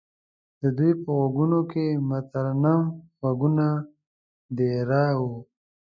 [0.61, 2.81] د دوی په غوږونو کې مترنم
[3.25, 3.67] غږونه
[4.57, 5.33] دېره وو.